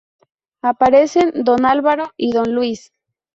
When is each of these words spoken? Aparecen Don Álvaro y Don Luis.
Aparecen 0.63 1.43
Don 1.43 1.63
Álvaro 1.63 2.09
y 2.17 2.31
Don 2.31 2.55
Luis. 2.55 2.91